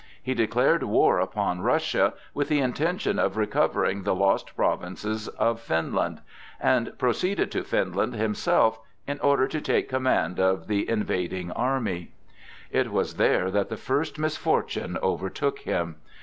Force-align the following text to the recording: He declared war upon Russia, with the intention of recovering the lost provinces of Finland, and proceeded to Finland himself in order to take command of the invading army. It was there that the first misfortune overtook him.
He 0.19 0.33
declared 0.33 0.81
war 0.81 1.19
upon 1.19 1.61
Russia, 1.61 2.15
with 2.33 2.47
the 2.47 2.59
intention 2.59 3.19
of 3.19 3.37
recovering 3.37 4.01
the 4.01 4.15
lost 4.15 4.55
provinces 4.55 5.27
of 5.27 5.59
Finland, 5.59 6.21
and 6.59 6.97
proceeded 6.97 7.51
to 7.51 7.63
Finland 7.63 8.15
himself 8.15 8.79
in 9.05 9.19
order 9.19 9.47
to 9.47 9.61
take 9.61 9.89
command 9.89 10.39
of 10.39 10.65
the 10.65 10.89
invading 10.89 11.51
army. 11.51 12.13
It 12.71 12.91
was 12.91 13.17
there 13.17 13.51
that 13.51 13.69
the 13.69 13.77
first 13.77 14.17
misfortune 14.17 14.97
overtook 15.03 15.59
him. 15.59 15.97